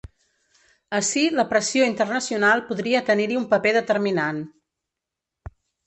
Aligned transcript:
Ací 0.99 1.25
la 1.41 1.45
pressió 1.51 1.85
internacional 1.91 2.65
podria 2.73 3.05
tenir-hi 3.13 3.39
un 3.45 3.49
paper 3.55 3.77
determinant. 3.81 4.45